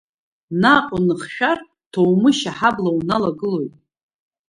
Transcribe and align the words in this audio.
Наҟ 0.61 0.87
уныхшәар, 0.95 1.59
Ҭоумышь 1.91 2.45
аҳабла 2.51 2.91
уналагылоит. 2.97 3.73